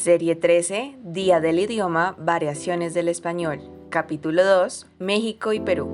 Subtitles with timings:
[0.00, 3.60] Serie 13, Día del Idioma, Variaciones del Español.
[3.90, 5.90] Capítulo 2, México y Perú.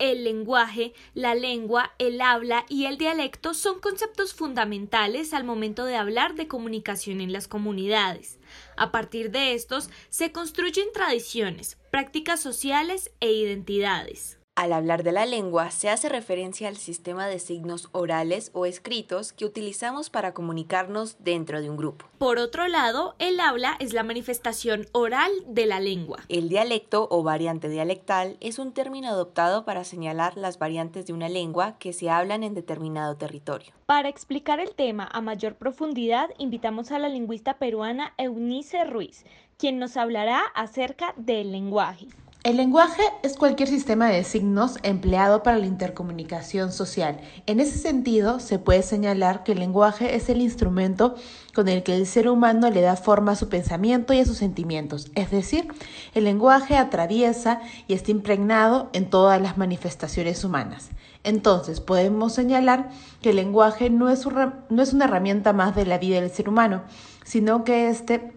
[0.00, 5.94] El lenguaje, la lengua, el habla y el dialecto son conceptos fundamentales al momento de
[5.94, 8.40] hablar de comunicación en las comunidades.
[8.76, 14.39] A partir de estos se construyen tradiciones, prácticas sociales e identidades.
[14.60, 19.32] Al hablar de la lengua se hace referencia al sistema de signos orales o escritos
[19.32, 22.04] que utilizamos para comunicarnos dentro de un grupo.
[22.18, 26.18] Por otro lado, el habla es la manifestación oral de la lengua.
[26.28, 31.30] El dialecto o variante dialectal es un término adoptado para señalar las variantes de una
[31.30, 33.72] lengua que se hablan en determinado territorio.
[33.86, 39.24] Para explicar el tema a mayor profundidad, invitamos a la lingüista peruana Eunice Ruiz,
[39.56, 42.08] quien nos hablará acerca del lenguaje.
[42.42, 47.20] El lenguaje es cualquier sistema de signos empleado para la intercomunicación social.
[47.44, 51.16] En ese sentido, se puede señalar que el lenguaje es el instrumento
[51.54, 54.38] con el que el ser humano le da forma a su pensamiento y a sus
[54.38, 55.10] sentimientos.
[55.14, 55.68] Es decir,
[56.14, 60.88] el lenguaje atraviesa y está impregnado en todas las manifestaciones humanas.
[61.24, 62.88] Entonces, podemos señalar
[63.20, 66.84] que el lenguaje no es, una herramienta más de la vida del ser humano,
[67.22, 68.32] sino que este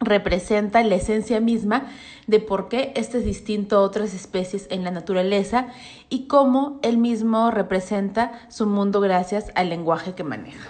[0.00, 1.90] representa la esencia misma
[2.26, 5.68] de por qué este es distinto a otras especies en la naturaleza
[6.08, 10.68] y cómo él mismo representa su mundo gracias al lenguaje que maneja.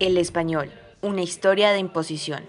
[0.00, 0.70] El español,
[1.02, 2.44] una historia de imposición.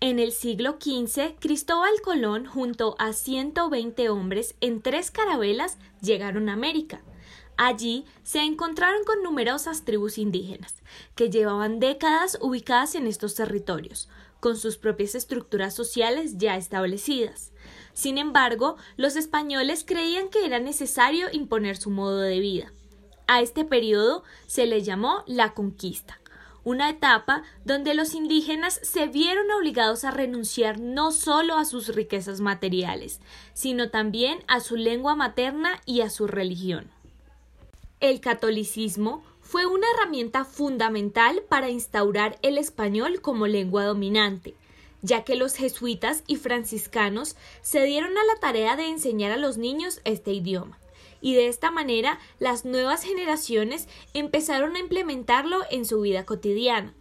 [0.00, 6.54] En el siglo XV, Cristóbal Colón, junto a 120 hombres en tres carabelas, llegaron a
[6.54, 7.02] América.
[7.56, 10.74] Allí se encontraron con numerosas tribus indígenas,
[11.14, 14.08] que llevaban décadas ubicadas en estos territorios,
[14.40, 17.52] con sus propias estructuras sociales ya establecidas.
[17.92, 22.72] Sin embargo, los españoles creían que era necesario imponer su modo de vida.
[23.26, 26.20] A este periodo se le llamó la conquista,
[26.64, 32.40] una etapa donde los indígenas se vieron obligados a renunciar no solo a sus riquezas
[32.40, 33.20] materiales,
[33.52, 36.90] sino también a su lengua materna y a su religión.
[38.00, 44.54] El catolicismo fue una herramienta fundamental para instaurar el español como lengua dominante,
[45.00, 49.56] ya que los jesuitas y franciscanos se dieron a la tarea de enseñar a los
[49.56, 50.78] niños este idioma,
[51.22, 56.92] y de esta manera las nuevas generaciones empezaron a implementarlo en su vida cotidiana,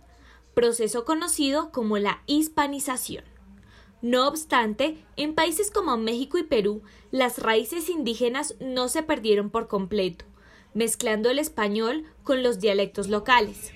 [0.53, 3.25] proceso conocido como la hispanización.
[4.01, 6.81] No obstante, en países como México y Perú,
[7.11, 10.23] las raíces indígenas no se perdieron por completo,
[10.77, 13.73] mezclando el español con los dialectos locales.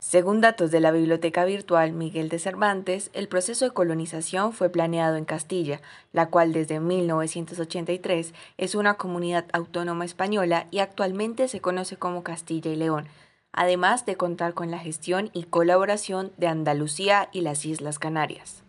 [0.00, 5.16] Según datos de la Biblioteca Virtual Miguel de Cervantes, el proceso de colonización fue planeado
[5.16, 5.82] en Castilla,
[6.12, 12.70] la cual desde 1983 es una comunidad autónoma española y actualmente se conoce como Castilla
[12.70, 13.08] y León,
[13.52, 18.62] además de contar con la gestión y colaboración de Andalucía y las Islas Canarias.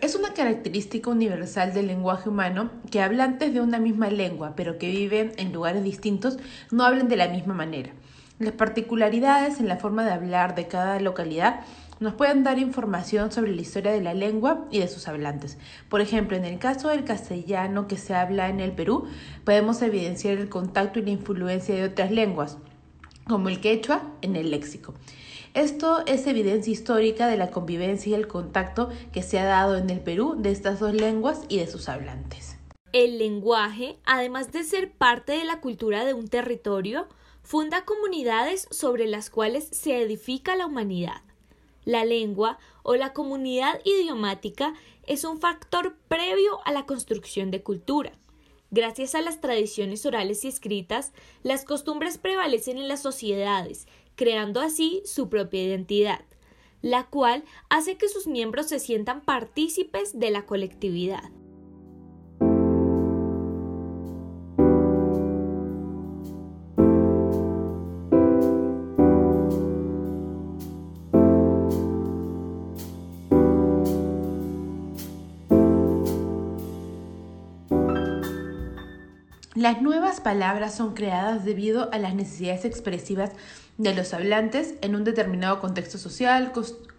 [0.00, 4.88] Es una característica universal del lenguaje humano que hablantes de una misma lengua, pero que
[4.88, 6.38] viven en lugares distintos,
[6.70, 7.92] no hablen de la misma manera.
[8.38, 11.60] Las particularidades en la forma de hablar de cada localidad
[12.02, 15.56] nos pueden dar información sobre la historia de la lengua y de sus hablantes.
[15.88, 19.06] Por ejemplo, en el caso del castellano que se habla en el Perú,
[19.44, 22.58] podemos evidenciar el contacto y la influencia de otras lenguas,
[23.26, 24.94] como el quechua en el léxico.
[25.54, 29.90] Esto es evidencia histórica de la convivencia y el contacto que se ha dado en
[29.90, 32.56] el Perú de estas dos lenguas y de sus hablantes.
[32.92, 37.06] El lenguaje, además de ser parte de la cultura de un territorio,
[37.42, 41.22] funda comunidades sobre las cuales se edifica la humanidad.
[41.84, 44.74] La lengua o la comunidad idiomática
[45.06, 48.12] es un factor previo a la construcción de cultura.
[48.70, 51.12] Gracias a las tradiciones orales y escritas,
[51.42, 56.24] las costumbres prevalecen en las sociedades, creando así su propia identidad,
[56.80, 61.30] la cual hace que sus miembros se sientan partícipes de la colectividad.
[79.54, 83.32] Las nuevas palabras son creadas debido a las necesidades expresivas
[83.76, 86.52] de los hablantes en un determinado contexto social,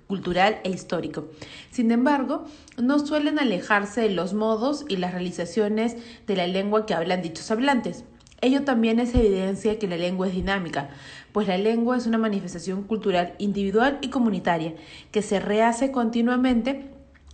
[0.05, 1.29] cultural e histórico.
[1.71, 2.45] Sin embargo,
[2.77, 5.97] no suelen alejarse de los modos y las realizaciones
[6.27, 8.03] de la lengua que hablan dichos hablantes.
[8.39, 10.89] Ello también es evidencia que la lengua es dinámica,
[11.31, 14.75] pues la lengua es una manifestación cultural individual y comunitaria
[15.11, 16.91] que se rehace continuamente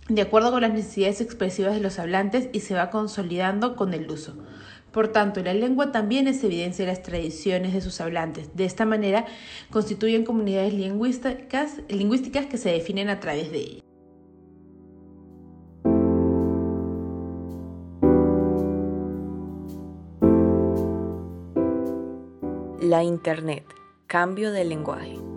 [0.08, 4.10] de acuerdo con las necesidades expresivas de los hablantes y se va consolidando con el
[4.10, 4.34] uso.
[4.92, 8.56] Por tanto, la lengua también es evidencia de las tradiciones de sus hablantes.
[8.56, 9.24] De esta manera,
[9.70, 13.80] constituyen comunidades lingüísticas, que se definen a través de ella.
[22.80, 23.64] La Internet.
[24.08, 25.29] Cambio de lenguaje.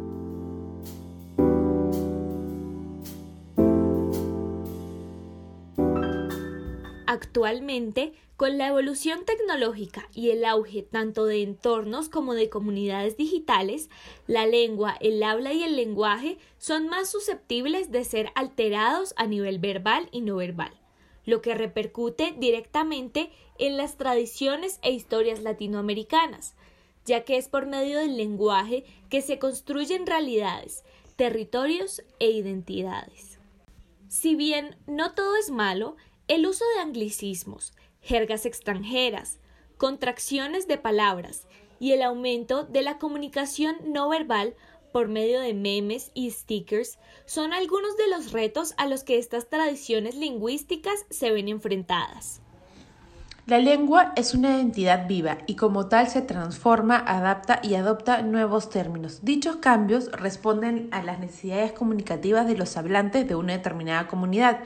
[7.23, 13.89] Actualmente, con la evolución tecnológica y el auge tanto de entornos como de comunidades digitales,
[14.27, 19.57] la lengua, el habla y el lenguaje son más susceptibles de ser alterados a nivel
[19.57, 20.73] verbal y no verbal,
[21.25, 26.55] lo que repercute directamente en las tradiciones e historias latinoamericanas,
[27.05, 30.83] ya que es por medio del lenguaje que se construyen realidades,
[31.15, 33.39] territorios e identidades.
[34.09, 35.95] Si bien no todo es malo,
[36.33, 39.37] el uso de anglicismos, jergas extranjeras,
[39.77, 41.47] contracciones de palabras
[41.79, 44.55] y el aumento de la comunicación no verbal
[44.91, 49.47] por medio de memes y stickers son algunos de los retos a los que estas
[49.47, 52.41] tradiciones lingüísticas se ven enfrentadas.
[53.45, 58.71] La lengua es una entidad viva y como tal se transforma, adapta y adopta nuevos
[58.71, 59.19] términos.
[59.21, 64.61] Dichos cambios responden a las necesidades comunicativas de los hablantes de una determinada comunidad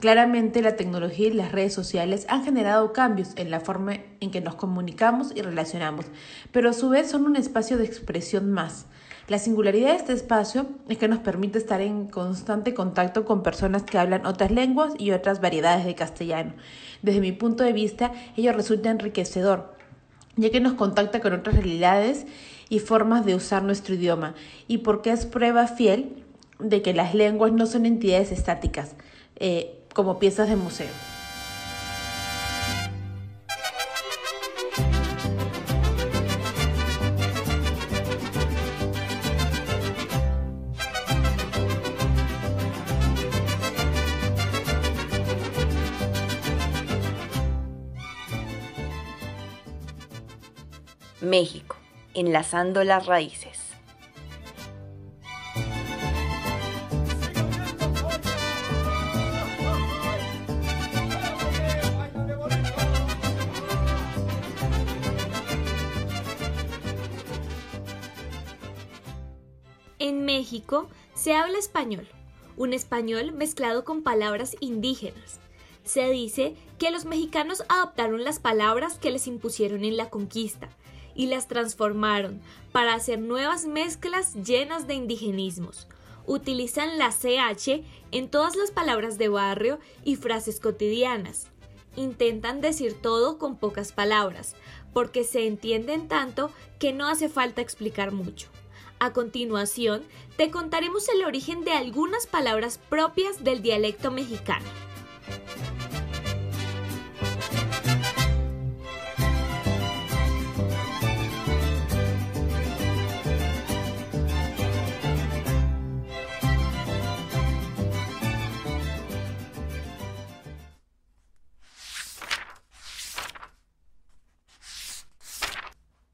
[0.00, 4.40] Claramente la tecnología y las redes sociales han generado cambios en la forma en que
[4.40, 6.06] nos comunicamos y relacionamos,
[6.52, 8.86] pero a su vez son un espacio de expresión más.
[9.28, 13.84] La singularidad de este espacio es que nos permite estar en constante contacto con personas
[13.84, 16.52] que hablan otras lenguas y otras variedades de castellano.
[17.00, 19.74] Desde mi punto de vista, ello resulta enriquecedor,
[20.36, 22.26] ya que nos contacta con otras realidades
[22.68, 24.34] y formas de usar nuestro idioma,
[24.68, 26.24] y porque es prueba fiel
[26.58, 28.94] de que las lenguas no son entidades estáticas,
[29.36, 30.90] eh, como piezas de museo.
[51.20, 51.76] México,
[52.12, 53.73] enlazando las raíces.
[71.14, 72.06] Se habla español,
[72.56, 75.40] un español mezclado con palabras indígenas.
[75.82, 80.68] Se dice que los mexicanos adoptaron las palabras que les impusieron en la conquista
[81.16, 85.88] y las transformaron para hacer nuevas mezclas llenas de indigenismos.
[86.26, 87.82] Utilizan la CH
[88.12, 91.48] en todas las palabras de barrio y frases cotidianas.
[91.96, 94.54] Intentan decir todo con pocas palabras,
[94.92, 98.48] porque se entienden tanto que no hace falta explicar mucho.
[99.04, 100.02] A continuación,
[100.38, 104.64] te contaremos el origen de algunas palabras propias del dialecto mexicano.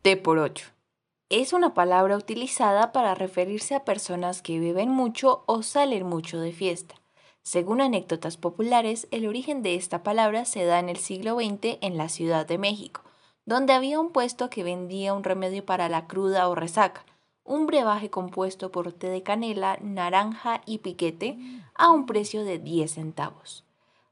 [0.02, 0.79] T por 8
[1.30, 6.52] es una palabra utilizada para referirse a personas que beben mucho o salen mucho de
[6.52, 6.96] fiesta.
[7.42, 11.96] Según anécdotas populares, el origen de esta palabra se da en el siglo XX en
[11.96, 13.02] la Ciudad de México,
[13.46, 17.06] donde había un puesto que vendía un remedio para la cruda o resaca,
[17.44, 21.38] un brebaje compuesto por té de canela, naranja y piquete
[21.74, 23.64] a un precio de 10 centavos.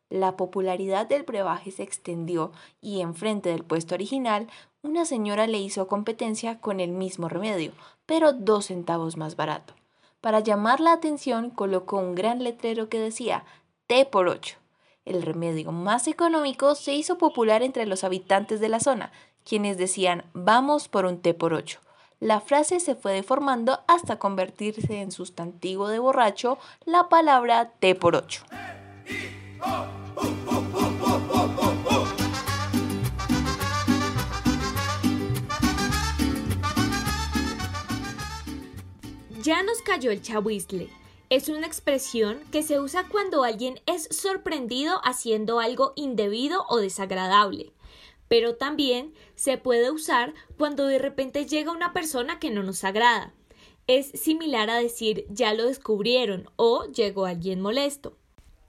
[0.09, 4.49] La popularidad del brebaje se extendió y enfrente del puesto original,
[4.83, 7.73] una señora le hizo competencia con el mismo remedio,
[8.07, 9.75] pero dos centavos más barato.
[10.21, 13.45] Para llamar la atención colocó un gran letrero que decía
[13.87, 14.57] té por 8.
[15.05, 19.13] El remedio más económico se hizo popular entre los habitantes de la zona,
[19.45, 21.81] quienes decían vamos por un té por 8.
[22.21, 28.17] La frase se fue deformando hasta convertirse en sustantivo de borracho la palabra té por
[28.17, 28.43] 8.
[39.45, 40.89] Ya nos cayó el chahuizle.
[41.31, 47.73] Es una expresión que se usa cuando alguien es sorprendido haciendo algo indebido o desagradable.
[48.27, 53.33] Pero también se puede usar cuando de repente llega una persona que no nos agrada.
[53.87, 58.17] Es similar a decir ya lo descubrieron o llegó alguien molesto.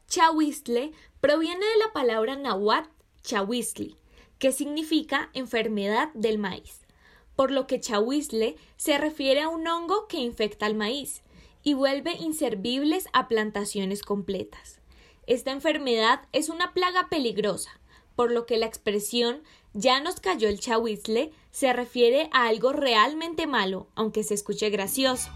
[0.08, 2.92] Chahuizle proviene de la palabra náhuatl
[3.24, 3.98] chahuizli,
[4.38, 6.80] que significa enfermedad del maíz
[7.40, 11.22] por lo que chahuizle se refiere a un hongo que infecta al maíz
[11.64, 14.82] y vuelve inservibles a plantaciones completas.
[15.26, 17.80] Esta enfermedad es una plaga peligrosa,
[18.18, 19.42] por lo que la expresión
[19.72, 25.30] ya nos cayó el chahuizle se refiere a algo realmente malo, aunque se escuche gracioso.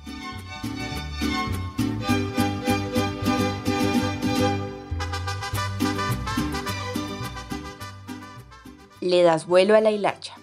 [8.99, 10.42] Le das vuelo a la hilacha.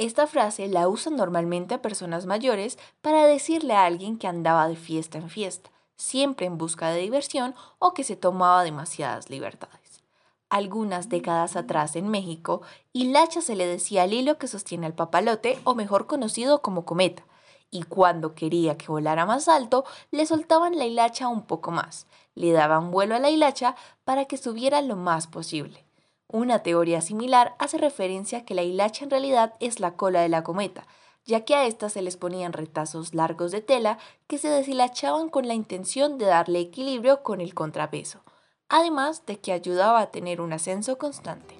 [0.00, 4.74] Esta frase la usan normalmente a personas mayores para decirle a alguien que andaba de
[4.74, 10.02] fiesta en fiesta, siempre en busca de diversión o que se tomaba demasiadas libertades.
[10.48, 12.62] Algunas décadas atrás en México,
[12.94, 17.22] hilacha se le decía al hilo que sostiene el papalote o mejor conocido como cometa,
[17.70, 22.52] y cuando quería que volara más alto, le soltaban la hilacha un poco más, le
[22.52, 25.84] daban vuelo a la hilacha para que subiera lo más posible.
[26.32, 30.28] Una teoría similar hace referencia a que la hilacha en realidad es la cola de
[30.28, 30.86] la cometa,
[31.24, 35.48] ya que a ésta se les ponían retazos largos de tela que se deshilachaban con
[35.48, 38.20] la intención de darle equilibrio con el contrapeso,
[38.68, 41.56] además de que ayudaba a tener un ascenso constante.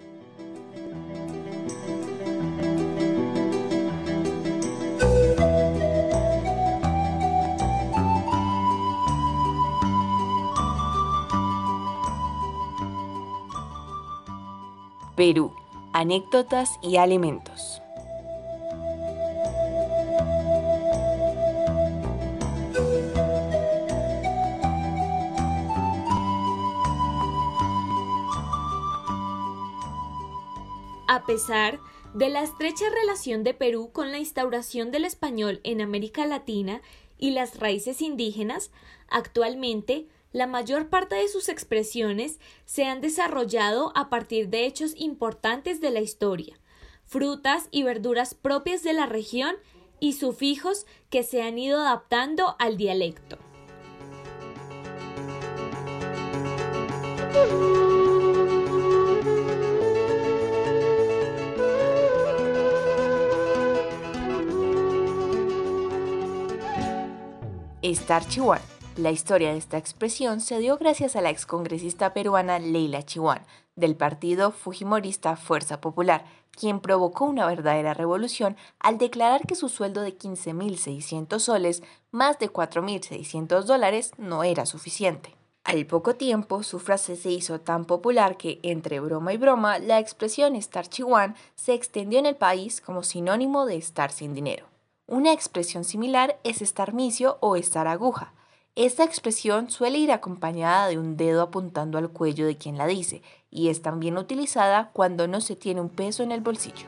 [15.21, 15.53] Perú,
[15.93, 17.83] anécdotas y alimentos.
[31.07, 31.81] A pesar
[32.15, 36.81] de la estrecha relación de Perú con la instauración del español en América Latina
[37.19, 38.71] y las raíces indígenas,
[39.11, 45.81] actualmente la mayor parte de sus expresiones se han desarrollado a partir de hechos importantes
[45.81, 46.59] de la historia,
[47.05, 49.57] frutas y verduras propias de la región
[49.99, 53.39] y sufijos que se han ido adaptando al dialecto.
[69.01, 73.43] La historia de esta expresión se dio gracias a la excongresista peruana Leila Chihuán,
[73.75, 80.03] del partido Fujimorista Fuerza Popular, quien provocó una verdadera revolución al declarar que su sueldo
[80.03, 85.35] de 15.600 soles, más de 4.600 dólares, no era suficiente.
[85.65, 89.99] Al poco tiempo, su frase se hizo tan popular que, entre broma y broma, la
[89.99, 94.67] expresión estar chihuán se extendió en el país como sinónimo de estar sin dinero.
[95.07, 98.33] Una expresión similar es estar misio o estar aguja,
[98.77, 103.23] esta expresión suele ir acompañada de un dedo apuntando al cuello de quien la dice
[103.51, 106.87] y es también utilizada cuando no se tiene un peso en el bolsillo.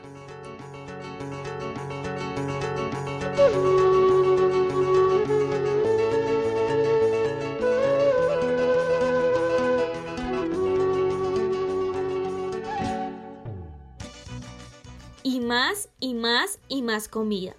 [15.21, 17.55] Y más y más y más comida.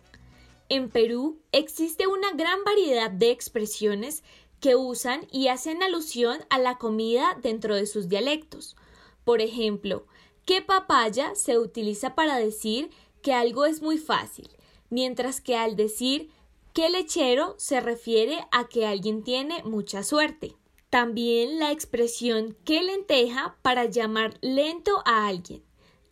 [0.71, 4.23] En Perú existe una gran variedad de expresiones
[4.61, 8.77] que usan y hacen alusión a la comida dentro de sus dialectos.
[9.25, 10.07] Por ejemplo,
[10.47, 12.91] ¿qué papaya se utiliza para decir
[13.25, 14.51] que algo es muy fácil,
[14.91, 16.31] mientras que al decir
[16.75, 20.57] qué lechero se refiere a que alguien tiene mucha suerte.
[20.91, 25.65] También la expresión que lenteja para llamar lento a alguien.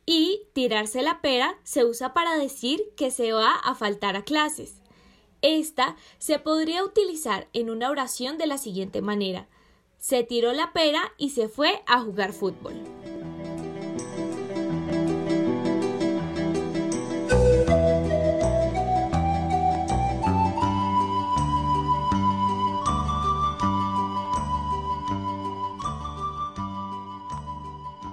[0.06, 4.81] Y tirarse la pera se usa para decir que se va a faltar a clases.
[5.42, 9.48] Esta se podría utilizar en una oración de la siguiente manera.
[9.98, 12.74] Se tiró la pera y se fue a jugar fútbol.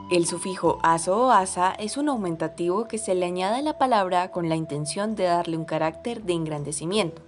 [0.10, 4.32] El sufijo aso o asa es un aumentativo que se le añade a la palabra
[4.32, 7.22] con la intención de darle un carácter de engrandecimiento,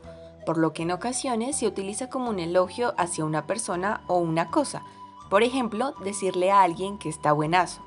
[0.47, 4.49] por lo que en ocasiones se utiliza como un elogio hacia una persona o una
[4.49, 4.81] cosa,
[5.29, 7.83] por ejemplo, decirle a alguien que está buenazo.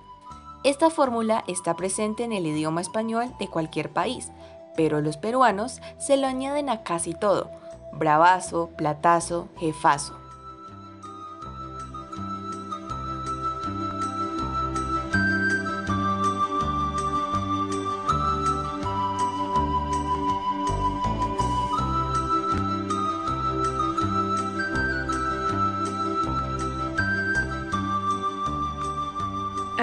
[0.63, 4.31] Esta fórmula está presente en el idioma español de cualquier país,
[4.77, 7.51] pero los peruanos se lo añaden a casi todo,
[7.93, 10.24] bravazo, platazo, jefazo.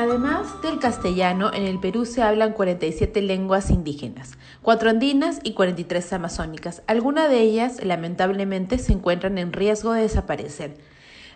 [0.02, 4.32] Además del castellano, en el Perú se hablan 47 lenguas indígenas,
[4.64, 6.82] 4 andinas y 43 amazónicas.
[6.88, 10.76] Algunas de ellas, lamentablemente, se encuentran en riesgo de desaparecer.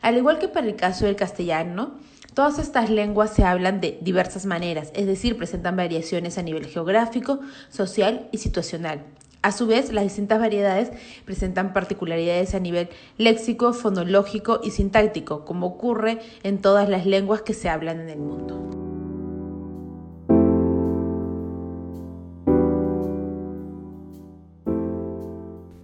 [0.01, 1.99] Al igual que para el caso del castellano,
[2.33, 7.41] todas estas lenguas se hablan de diversas maneras, es decir, presentan variaciones a nivel geográfico,
[7.69, 9.03] social y situacional.
[9.45, 10.89] A su vez, las distintas variedades
[11.23, 17.53] presentan particularidades a nivel léxico, fonológico y sintáctico, como ocurre en todas las lenguas que
[17.53, 18.59] se hablan en el mundo.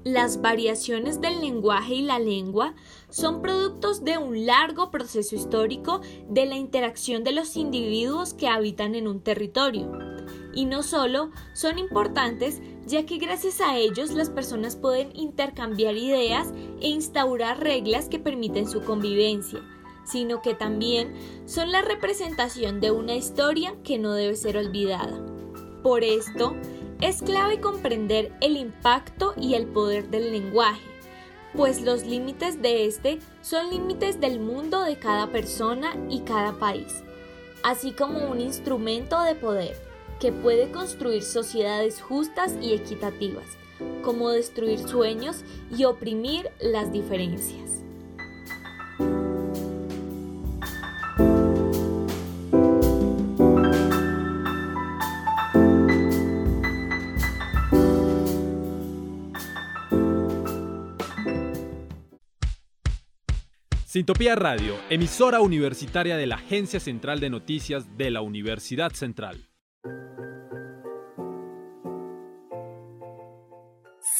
[0.03, 2.73] Las variaciones del lenguaje y la lengua
[3.11, 8.95] son productos de un largo proceso histórico de la interacción de los individuos que habitan
[8.95, 9.91] en un territorio.
[10.53, 16.51] Y no solo son importantes ya que gracias a ellos las personas pueden intercambiar ideas
[16.81, 19.61] e instaurar reglas que permiten su convivencia,
[20.03, 21.13] sino que también
[21.45, 25.23] son la representación de una historia que no debe ser olvidada.
[25.83, 26.55] Por esto,
[26.99, 30.81] es clave comprender el impacto y el poder del lenguaje,
[31.55, 37.03] pues los límites de este son límites del mundo de cada persona y cada país,
[37.63, 39.90] así como un instrumento de poder
[40.21, 43.57] que puede construir sociedades justas y equitativas,
[44.03, 45.43] como destruir sueños
[45.75, 47.81] y oprimir las diferencias.
[63.85, 69.50] Sintopía Radio, emisora universitaria de la Agencia Central de Noticias de la Universidad Central.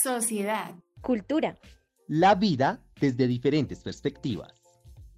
[0.01, 0.73] Sociedad.
[1.01, 1.59] Cultura.
[2.07, 4.51] La vida desde diferentes perspectivas.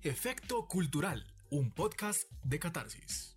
[0.02, 3.33] Efecto Cultural, un podcast de catarsis.